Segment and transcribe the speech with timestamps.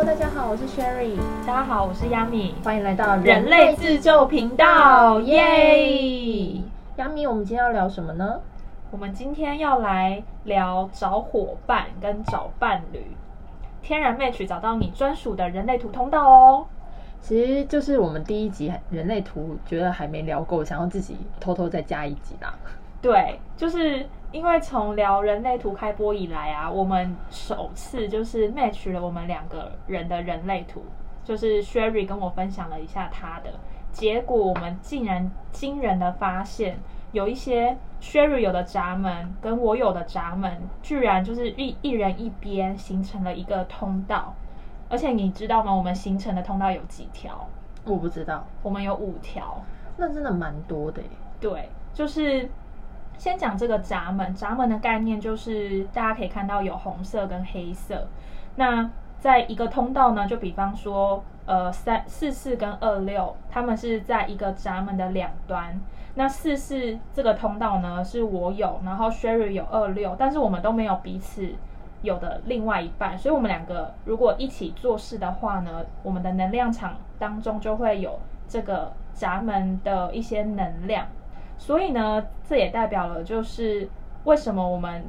[0.00, 1.14] Hello，大家好，我是 Sherry，
[1.46, 5.42] 大家好，我是 Yami，欢迎来到人类自救频道，耶
[6.96, 8.40] ！Yami，我们今天要聊什么呢？
[8.90, 13.14] 我们今天要来聊找伙伴跟找伴侣，
[13.82, 16.66] 天然 match 找到你专属的人类图通道哦。
[17.20, 22.54] 其实就是我们第一集人类图，觉得还没聊够，想要自己偷偷再加一集啦。
[23.02, 30.84] 对，就是因为从聊人类图开播以来啊，我们首次就是 match 了我们两个人的人类图，
[31.24, 33.50] 就是 Sherry 跟我分享了一下他的
[33.90, 36.78] 结果，我们竟然惊人的发现，
[37.10, 44.34] 有一些 Sherry 有的闸门跟我有的闸门，居然就是一一人一边形成了一个通道。
[44.88, 45.72] 而且你知道吗？
[45.72, 47.48] 我们形成的通道有几条？
[47.84, 48.44] 我不知道。
[48.62, 49.60] 我们有五条，
[49.96, 51.00] 那真的蛮多的。
[51.40, 52.48] 对，就是
[53.20, 54.34] 先讲这个闸门。
[54.34, 58.08] 闸门的概念就是大家可以看到有红色跟黑色。
[58.56, 65.78] 那在一个通道呢，就比方说，呃，三四四跟二六，他们是在一个闸门的两端。
[66.14, 71.52] 那四四这个通道呢，是我有，然后 Sherry 有二六，但是我们都没有彼此。
[72.00, 78.18] 有的另外一半，所以我们两个如果一起做事的话呢，我们的能量场当中就会有
[78.48, 81.06] 这个闸门的一些能量，
[81.60, 83.86] 所以呢，这也代表了就是
[84.24, 85.04] 为什么我们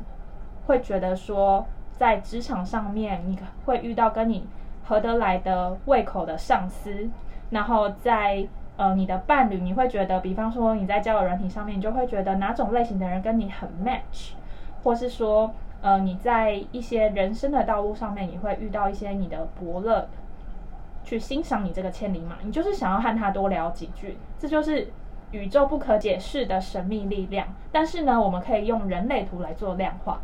[0.67, 4.45] 会觉得说在职场上面你会遇到跟你
[4.83, 7.09] 合得来的胃口的上司，
[7.51, 14.33] 然后在呃你的伴侣，你会觉得，比方说你在交友软体上面，你就会觉得哪种类型的人跟你很 match，
[14.83, 15.51] 或是说。
[15.83, 20.07] 呃，你在一些人生的道路上面，你会遇到一些你的伯乐，
[21.03, 24.93] 去欣赏你这个千里马，你就是想要和他多聊几句，这就是
[25.31, 27.47] 宇宙不可解释的神秘力量。
[27.71, 30.21] 但是呢，我们可以用人类图来做量化。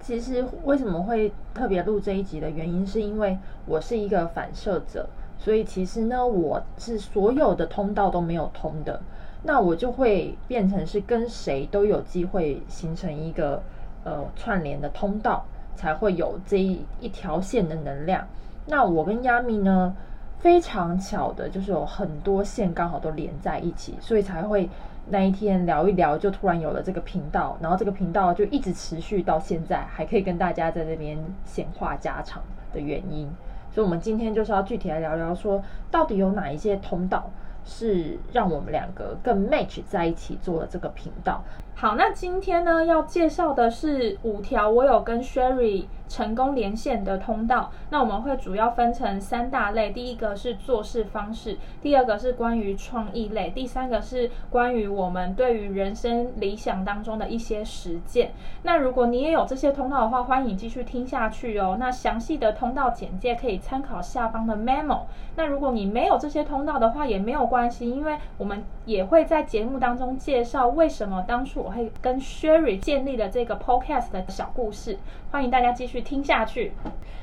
[0.00, 5.08] 其实为什么会特别录这一集的原因，是因为我是一个反射者，
[5.38, 9.00] 所以其实呢，我是所有的通道都没有通的，
[9.42, 13.62] 那我就会变成是跟谁都有机会形成一个。
[14.04, 18.24] 呃，串联的通道才会有这一一条线的能量。
[18.66, 19.96] 那我跟亚米呢，
[20.38, 24.68] 非常巧的，就是有很多线刚好都连在一起，所以才会
[25.08, 32.42] 那一天聊一聊，就突然有了这个频道，然后这个频道就一直持续到现在，还可以跟大家在这边闲话家常
[32.72, 33.28] 的原因。
[33.72, 37.30] 所以，我们今天就是要具体来聊聊，说到底有哪一些通道
[37.64, 41.42] 是让我们两个更 match 在一起做了这个频道。
[41.78, 47.70] 好，那今天呢要介绍的是五条我有跟 Sherry 成功连线的通道。
[47.90, 58.30] 那我们会主要分成三大类，第一个是做事方式，第二个是关于创意类，第三个是关于我们对于人生理想当中的一些实践。
[58.62, 61.76] 那如果你也有这些通道的话，欢迎继续听下去哦。
[61.78, 65.00] 那详细的通道简介可以参考下方的 memo。
[65.34, 71.65] 那如果你没有这些通道的话，也没有关系，因为我们也会在节目当中介绍为什么当初。
[71.66, 74.96] 我会跟 Sherry 建立的这个 Podcast 的小故事，
[75.32, 76.72] 欢迎大家继续听下去。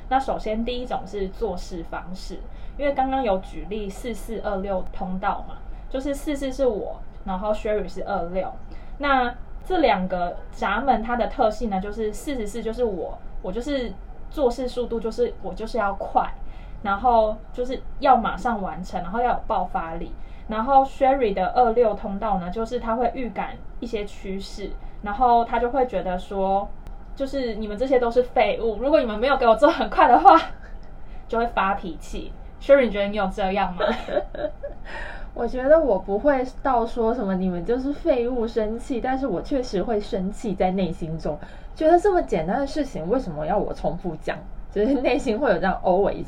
[0.10, 2.40] 那首先第一种是做事方式，
[2.78, 5.56] 因为刚刚有举例四四二六通道嘛，
[5.90, 8.52] 就是四四是我，然后 Sherry 是二六。
[8.98, 9.34] 那
[9.64, 13.94] 这两个闸门它的特性呢，就是四十四就是我，我就是
[14.30, 16.30] 做事速度就是我就是要快，
[16.82, 20.12] 然后就是要马上完成，然后要有爆发力。
[20.48, 24.70] 然后 Sherry 的二六通道呢，就是他会预感一些趋势，
[25.02, 26.68] 然后他就会觉得说，
[27.16, 30.40] 就是你们这些都是废物，如果你们没有给我做很快的话，
[31.28, 32.32] 就会发脾气。
[32.62, 33.86] Sherry，你觉得你有这样吗？
[35.34, 41.38] 我觉得我不会到说什么你们就是废物生气，但是我确实会生气在内心中，
[41.74, 44.38] 觉得这么简单的事情为什么要我重复讲？
[44.72, 46.26] 就是内心会有这样 always，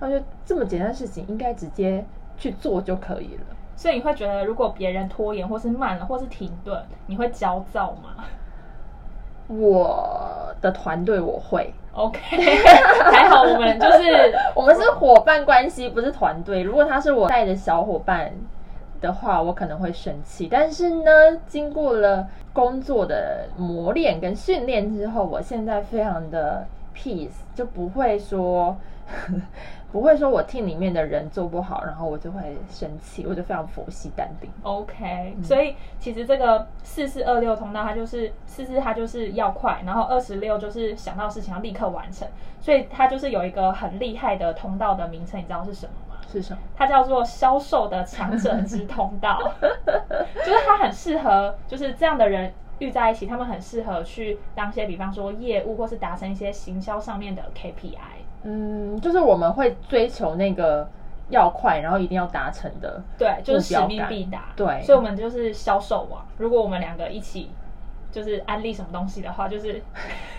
[0.00, 2.04] 我觉得这么简单的事情应该直接。
[2.40, 8.24] 去做就可以了，所以你会觉得，如果别人拖延或是慢了或是停顿，你会焦躁吗？
[9.46, 12.18] 我的团队我会，OK，
[13.12, 16.62] 还好我们就是 我们是伙伴关系，不是团队。
[16.62, 18.32] 如果他是我带的小伙伴
[19.00, 20.48] 的话，我可能会生气。
[20.50, 26.64] 但是呢，经过了工作的磨练跟训练之后，我现在非常的
[26.96, 28.74] peace，就不会说。
[29.92, 34.48] 不会说我听里面的人做不好，然后我就会生气，我就非常佛系淡定。
[34.62, 42.28] OK，所以其实这个四四二六通道，它就是四四，它就是要快，然后二十六就是想到事情要立刻完成，
[42.60, 46.20] 所以它就是有一个很厉害的通道的名称，你知道是什么吗？
[46.30, 46.60] 是什么？
[46.76, 58.19] 它叫做销售的强者之通道， 就是它很适合，就是这样的人遇在一起，他们很适合去当些，比方说业务或是达成一些行销上面的 KPI。
[58.42, 60.88] 嗯，就是我们会追求那个
[61.28, 63.02] 要快，然后一定要达成的。
[63.18, 64.52] 对，就是使命必达。
[64.56, 66.24] 对所以我们就是销售网。
[66.38, 67.50] 如果我们两个一起
[68.10, 69.80] 就是安利什么东西的话，就是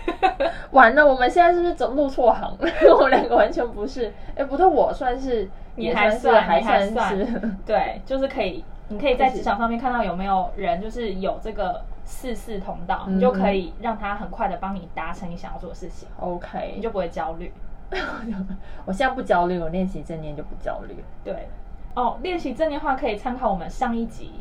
[0.72, 2.56] 完了，我们现在是不是走路错行？
[2.94, 4.12] 我们两个完全不是。
[4.36, 7.26] 哎，不对，我算是你也还算还算是。
[7.64, 17.50] 对，就是可以，你可以在职场上面看到有没有人就是有这个四四通道，嗯你就可以让他很快的帮你达成你想要做的事情，OK，你就不会焦虑。
[18.84, 20.96] 我现在不焦虑，我练习正念就不焦虑。
[21.22, 21.48] 对，
[21.94, 24.32] 哦，练习正念的话可以参考我们上一集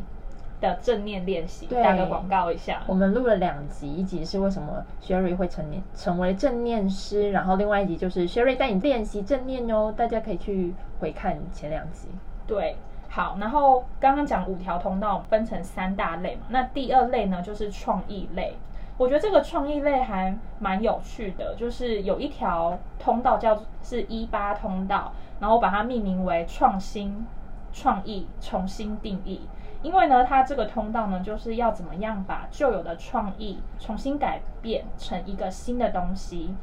[0.59, 2.81] 的正念练习，对打个广告一下。
[2.87, 12.07] 我们录了两集，一集是为什么 Sherry 会成年成为正念师，然后另外一集就是 Sherry 带你练习正念哦，大家可以去回看前两集。
[12.47, 12.75] 对，
[13.09, 18.55] 好，然后刚刚讲五条通道分成三大类嘛，那第二类呢就是创意类。
[19.01, 27.25] 我觉得这个创意类还蛮有趣的，就是有一条通道叫是一八通道，然后把它命名为创新、
[27.73, 29.41] 创意、重新定义。
[29.81, 36.53] 因为呢，它这个通道呢，就是要怎么样把旧有的创意重新改变成一个新的东西。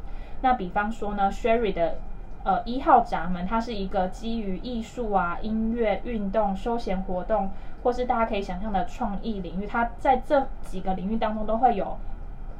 [0.40, 1.96] 那比方说呢，Sherry 的
[2.44, 7.50] 呃一号闸门，它是一个基于艺术啊、音乐、运动、休闲活动，
[7.82, 11.98] 或是大家可以想象的创意领域，它在这几个领域当中都会有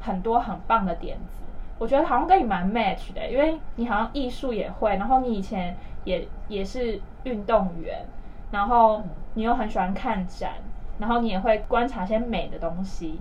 [0.01, 1.43] 很多很棒的点子。
[1.79, 8.05] 我觉得好像跟你蛮 match 的，因为你好像艺术也会，然后你以前也也是运动员，
[8.51, 9.03] 然后
[9.35, 10.55] 你又很喜欢看展，
[10.99, 13.21] 然后你也会观察一些美的东西。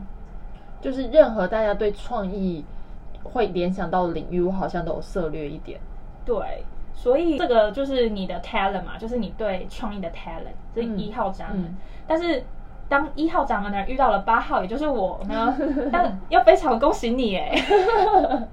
[0.81, 2.65] 就是任何大家对创意
[3.23, 5.79] 会联想到的领域，我好像都有涉略一点。
[6.25, 6.63] 对，
[6.93, 11.63] 所以这个就是你的 talent 嘛，就是你对创意的 talent，这一号闸门。
[11.63, 11.77] 嗯
[12.09, 12.41] 但是
[12.89, 15.55] 当一号闸门的人遇到了八号，也就是我呢，
[15.91, 17.53] 但要非常恭喜你哎！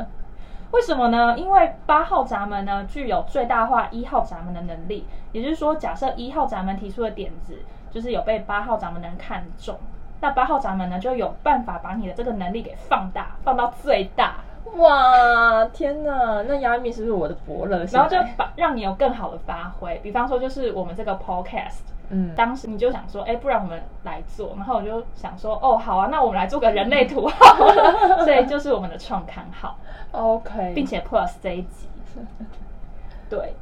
[0.73, 1.39] 为什么呢？
[1.39, 7.57] 因为八号闸门呢具有最大化一号闸门的能力，也就是说，假设一号闸门提出的点子
[7.93, 9.79] 就是有被八号闸门的人看中，
[10.21, 14.35] 那八号闸门呢就有办法把你的这个能力给放大，放到最大。
[14.77, 16.43] 哇，天哪！
[16.49, 17.85] 那亚米是不是我的伯乐？
[17.93, 20.01] 然后就把让你有更好的发挥。
[20.03, 24.55] 比方说，就是我们这个 podcast，嗯，当时你就想说，哎，不然我们来做。
[24.57, 28.23] 然后我就想说，哦，好啊，那我们来做个人类图好了。
[28.25, 29.77] 所以就是我们的创刊号
[30.13, 31.89] ，OK，并且 plus 这一集。
[33.29, 33.55] 对，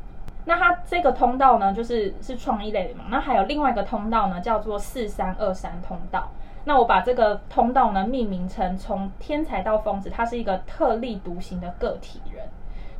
[0.44, 3.04] 那它这个通道呢，就是是创意类的嘛。
[3.08, 6.28] 那还有另外一个通道呢，叫做四三二三通道。
[6.64, 12.46] 那我把这个通道呢命名成从天才到疯子，他是一个特立独行的个体人。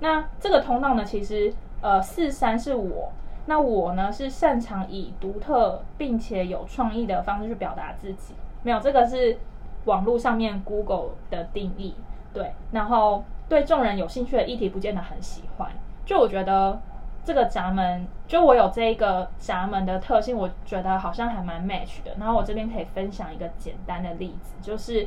[0.01, 3.13] 那这个通道呢，其实呃四三是我，
[3.47, 8.35] 那我呢是擅长以独特并且有创意的方式去表达自己。
[8.63, 9.39] 没有，这个是
[9.87, 11.95] 网络上面 Google 的定义。
[12.33, 15.71] 对，然后对众人有兴趣的议题不见得很喜欢。
[16.07, 16.81] 就我觉得
[17.25, 22.13] 这个闸门，就我有这一个闸门的特性，我觉得好像还蛮 match 的。
[22.19, 25.07] 然后我这边可以分享一个简单的例子，就是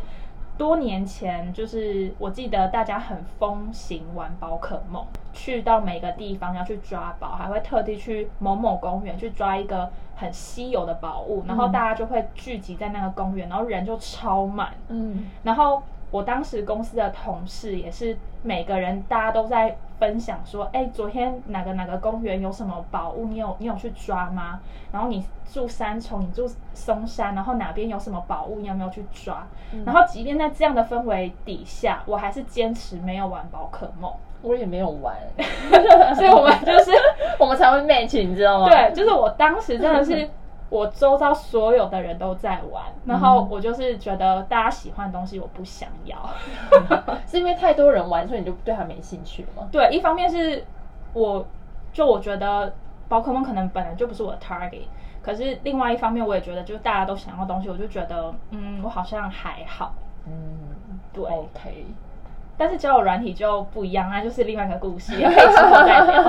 [0.58, 24.60] 多年前，就是我记得大家很风行玩宝可梦，去到每个地方要去抓宝，还会特地去某某公园去抓一个很稀有的宝物，然后大家就会聚集在那个公园，然后人就超满，嗯，然后我当时公司的同事也是每个人，大家都在分享说，哎，昨天哪个哪个公园有什么宝物，你有你有去抓吗？
[24.92, 29.46] 然后你住三重，你住松山，然后哪边有什么宝物，你有没有去抓？
[29.86, 34.12] 然后即便在这样的氛围底下，我还是坚持没有玩宝可梦，
[34.42, 35.16] 我也没有玩，
[36.16, 36.92] 所以我们就是
[37.40, 38.70] 我们才会 match，你知道吗？
[38.70, 40.30] 对，就是我当时真的是。
[40.70, 46.18] 我周遭所有的人都在玩，然后我就是觉得大家喜欢的东西我不想要，
[47.28, 49.68] 是因为太多人玩，所以你就对它没兴趣吗？
[49.72, 50.66] 对，一方面是
[51.14, 51.46] 我
[51.94, 52.74] 就我觉得
[53.08, 54.82] 宝可梦可能本来就不是我的 target，
[55.22, 59.94] 可是另外一方面我也觉得就是大家都想要东西，我就觉得嗯，我好像还好。
[60.28, 60.34] 嗯，
[61.14, 61.86] 对，OK。
[62.58, 66.24] 但是交友软体就不一样，那就是另外一个故事，也可以之后再聊。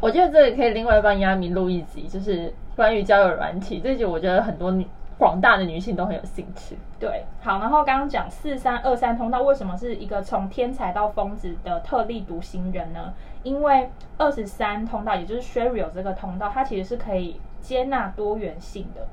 [0.00, 4.86] 我觉得这个可以另外帮亚米录一集，就是关于交友软体这集，我觉得很多女
[5.18, 6.76] 广大的女性都很有兴趣。
[6.98, 13.12] 对，好，然后刚刚讲四三二三通道为什么是一个从天才到疯子的特立独行人呢？
[13.42, 19.06] 因为二十三通道，也就是 Sherry 有这个通道，它其实是可以接纳多元性的，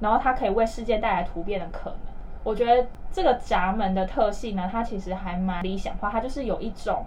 [0.00, 1.98] 然后它可以为世界带来突变的可能。
[2.42, 7.04] 我觉得这个闸门的特性呢，它其实还蛮理想化，它就是有一种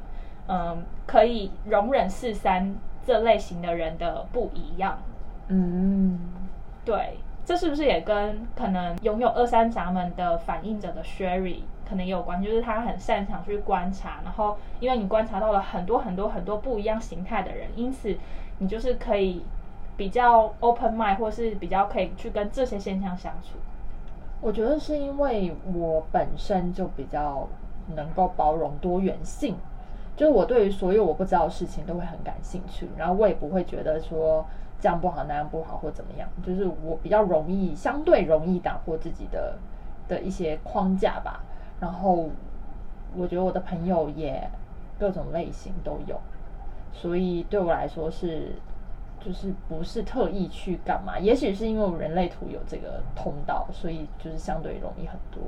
[0.47, 2.75] 嗯可以容忍四三
[3.09, 4.99] 这类型的人的不一样。
[5.47, 6.19] 嗯，
[6.85, 18.15] 对，这是不是也跟可能拥有二三闸门的反应者的 Sherry 可能也有关系，就是他很擅长去观察，然后因为你观察到了很多很多很多不一样形态的人，因此
[18.59, 19.43] 你就是可以
[19.97, 23.57] 比较 open mind，或是比较可以去跟这些现象相处。
[24.39, 27.47] 我觉得是因为我本身就比较
[27.95, 29.55] 能够包容多元性，
[30.19, 34.45] 就是我对于所有我不知道的事情都会很感兴趣，然后我也不会觉得说
[34.77, 39.57] 这样不好那样不好或怎么样，就是我比较容易相对容易打破自己的
[40.09, 41.41] 的一些框架吧。
[41.79, 42.27] 然后
[43.15, 44.45] 我觉得我的朋友也
[44.99, 46.19] 各种类型都有，
[46.91, 48.55] 所以对我来说是
[49.21, 55.41] 就是不是特意去干嘛，也许是因为我人类图有这个通道，所以就是相对容易很多。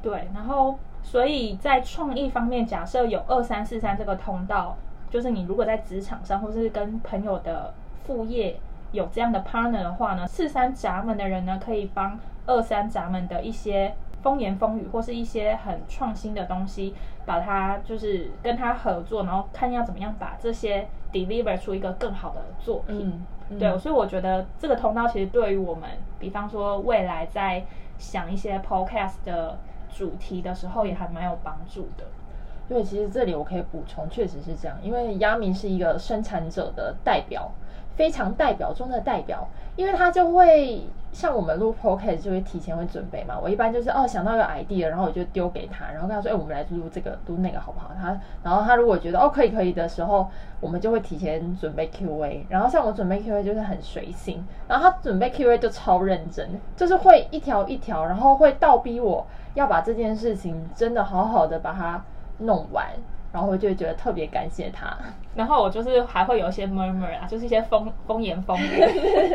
[0.00, 4.76] 对，然后所以在创意方面，假设有二三四三这个通道，
[5.10, 7.72] 就是你如果在职场上或是跟朋友的
[8.04, 8.58] 副业
[8.92, 23.20] 有这样的 partner 的话呢，四三闸门的人呢，可以帮二三闸门的一些风言风语或是一些很创新的东西，把它就是跟他合作，然后看要怎么样把这些 deliver 出一个更好的作品。
[23.50, 25.88] 嗯，对，所以我觉得这个通道其实对于我们，
[26.18, 27.64] 比方说未来在
[27.96, 29.56] 想一些 podcast 的
[29.94, 32.04] 主题的时候，也还蛮有帮助的。
[32.68, 37.50] 对，其实这里我可以补充，确实是这样，因为亚明是一个生产者的代表。
[37.98, 43.36] 非常代表中的代表，因为他就会像我们录 p o c a s t 就会提前会准备嘛。
[43.42, 50.28] 我一般就是哦想到一个 idea，然后我就丢给他，然后跟他说：“哎，我们来录这个，录那个好不好？”他然后他如果觉得哦可以可以的时候，
[50.60, 52.46] 我们就会提前准备 Q&A。
[52.48, 62.00] 然后像我准备 Q&A 就是很随性，然后他准备 Q&A 就超认真，就是会一条一条，然后会倒逼我要把这件事情真的好好的把它
[62.38, 62.86] 弄完。
[63.32, 64.96] 然后我就觉得特别感谢他，
[65.34, 68.80] 然后我就是还会有一些 murmur 啊，就是一些风风言风语，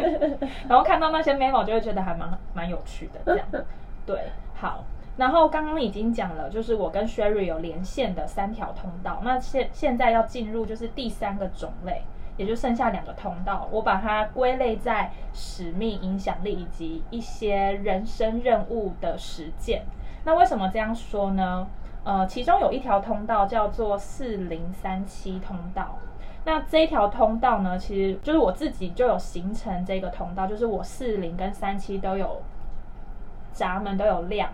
[0.68, 3.46] 然后看到那些 memo 就会觉得还蛮蛮有趣的这样。
[4.06, 4.20] 对，
[4.56, 4.84] 好，
[5.18, 12.02] 然后刚刚已经讲了，就是我跟 Sherry 有连线的三条通道，那现现在要进入就是第三个种类，
[12.36, 19.84] 也就剩下两个通道，我把它归类在使命、影响力以及一些人生任务的实践。
[20.26, 21.68] 那为什么这样说呢？
[22.04, 25.98] 呃，其中有一条通道叫做四零三七通道。
[26.46, 32.42] 那这一条通道呢，其实就是我自己就有形成这个通道，就是我四零跟三七都有
[33.54, 34.50] 闸门都有亮，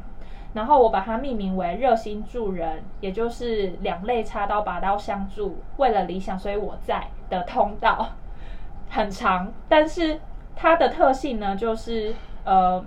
[0.53, 8.09] 然后我把它命名为热心助人，也就是两肋插刀拔刀相助，为了理想所以我在的通道，
[8.91, 10.21] 很长，但是
[10.55, 12.13] 它的特性呢，就是
[12.43, 12.85] 呃，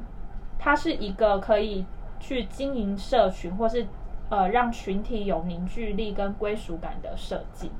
[0.60, 1.84] 它是一个可以
[2.20, 3.84] 去经营社群或是。
[4.32, 7.70] 呃，让群体有凝聚力跟归属感的设计，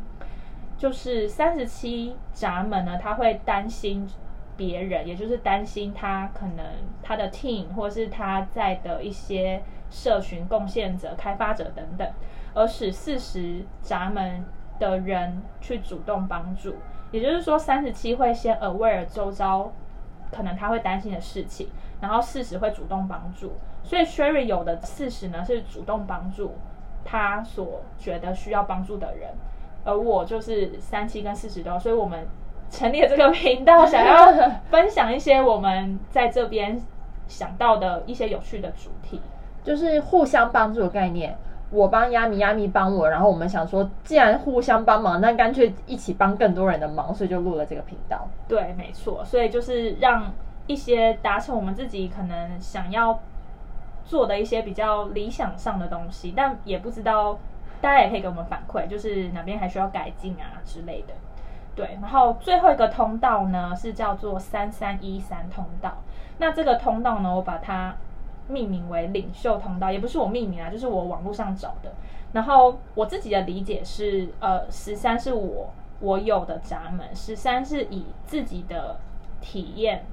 [0.77, 4.07] 就是三十七闸门呢，他会担心
[4.55, 6.63] 别人，也就是担心他可能
[7.03, 12.07] 他的 team 或是他在的一些社群贡献者、开发者等等，
[12.53, 14.45] 而使四十闸门
[14.79, 16.75] 的人去主动帮助。
[17.13, 19.73] 也就是说，三十七会先 aware 周遭
[20.31, 21.71] 可能他会担心的事情，
[22.03, 23.55] 然后四十会主动帮助。
[23.85, 26.55] 所以 Sherry 有的四十呢是主动帮助
[27.05, 29.31] 他所觉得需要帮助的人，
[29.85, 32.27] 而我就是三七跟四十多，所以我们
[32.71, 34.33] 成立了这个频道，想要
[34.71, 36.81] 分享一些我们在这边
[37.27, 39.21] 想到的一些有趣的主题，
[39.65, 41.37] 就是互相帮助的概念。
[41.71, 48.29] 我帮亚米，亚米帮我，然后我们想说，既然互相帮忙，那干脆一起帮更多人的忙，所以就录了这个频道。
[48.47, 50.33] 对，没错，所以就是让
[50.67, 53.19] 一些达成我们自己可能想要。
[54.05, 57.39] 做的一些比较理想上的东西，但也不知道，
[57.81, 61.15] 大家也可以给我们反馈，就是哪边还需要改进啊之类的。
[61.75, 65.97] 对，然后最后一个通道呢是叫做三三一三通道。
[66.39, 67.95] 那这个通道呢，我把它
[68.49, 71.93] 命名为领袖通道，也不是我命名啊，就是我网络上找的。
[72.33, 78.97] 然后我自己的理解是，呃，十三是我我有的闸门，十三是以自己的
[79.41, 80.05] 体验。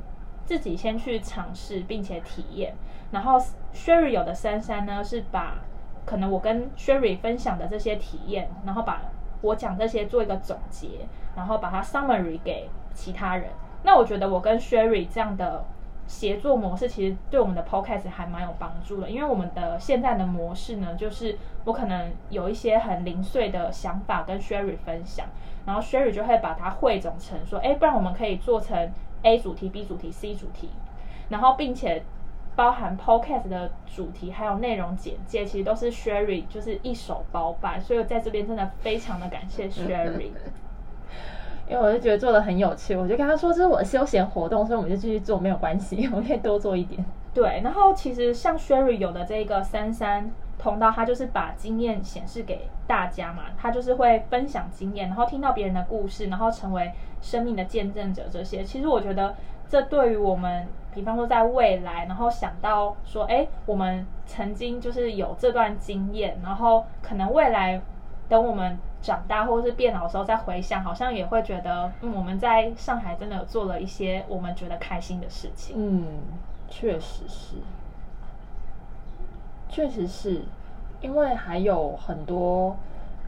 [0.49, 2.73] 自己先去尝试，并且体验。
[3.11, 3.39] 然后
[3.71, 5.59] ，Sherry 有的三三呢，是把
[6.07, 8.99] 可能我跟 Sherry 分享的这些体验，然后把
[9.41, 13.51] 我讲这些做一个总结，然后把它 summary 给其他人。
[13.83, 15.63] 那我觉得我跟 Sherry 这样的
[16.07, 19.07] 协作模式，其实对我们的 podcast 还蛮有帮助的。
[19.07, 25.27] 因为我们的现在的模式呢，就是我可能有一些很零碎的想法跟 Sherry 分享，
[25.67, 28.91] 然后 Sherry 就会把它汇总成说，哎，不然我们可以做成。
[29.23, 30.69] A 主题、B 主题、C 主题，
[31.29, 32.03] 然后并且
[32.55, 40.31] 包含 Podcast 的主题还有内容简介，其实都是 Sherry 就是一手包办，所以在这边真的非常的感谢 Sherry，
[41.69, 47.03] 因为我就觉得做的很有趣，我就跟他说这是我的休闲活动，所以我们就继续做没有关系， 我们可以多做一点。
[47.33, 58.23] 对，然后其实像 Sherry 有的这个三三通道，他就是把经验显示给大家嘛，他就是会分享经验，然后听到别人的故事，然后成为生命的见证者。
[58.29, 59.33] 这些其实我觉得，
[59.69, 67.81] 这对于我们，比方说在未来，然后想到说，哎，我们曾经就是有这段经验，然后可能未来
[68.27, 75.75] 等我们长大或者是变老的时候再回想，好像也会觉得，嗯，我们在上海真的有做了一些我们觉得开心的事情。
[75.79, 76.05] 嗯，
[76.67, 77.55] 确实是。
[79.69, 80.41] 确实是，
[80.99, 82.75] 因为还有很多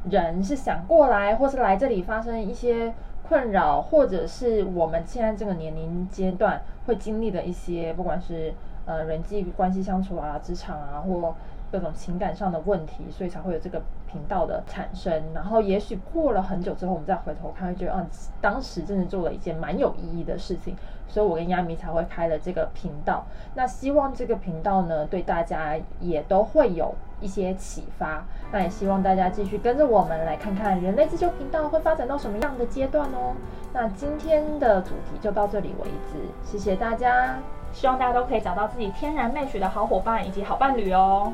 [0.09, 2.93] 人是想过来，或是来这里发生一些
[3.27, 8.53] 困扰，或者是我们现在这个年龄阶段会经历的一些，不管是
[8.85, 11.35] 呃人际关系相处啊、职场啊，或
[11.71, 13.81] 各种情感上的问题，所以才会有这个
[14.11, 15.21] 频道的产生。
[15.33, 18.05] 然后也许过了很久之后，我们再回头看，会觉得啊，
[18.41, 20.75] 当时真的做了一件蛮有意义的事情。
[21.07, 23.25] 所以我跟亚米才会开了这个频道。
[23.53, 28.23] 那希望这个频道呢，对大家也都会有一些启发。
[28.51, 33.35] 那也希望大家继续跟着我们来看看人类自救频道会发展到什么样的阶段哦。
[33.73, 37.37] 那今天的主题就到这里为止，谢谢大家。
[37.73, 41.31] 希望大家都可以找到自己天然媚曲的好伙伴以及好伴侣哦。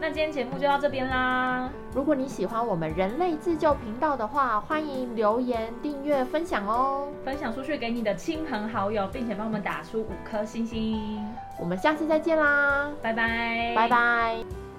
[0.00, 1.68] 那今天节目就到这边啦。
[1.94, 7.08] 如果你喜欢我们人类自救频道的话，欢迎留言、订阅、分享哦。
[7.22, 11.22] 分享出去给你的亲朋好友，并且帮我们打出五颗星星。
[11.58, 14.69] 我们下次再见啦，拜拜，拜拜。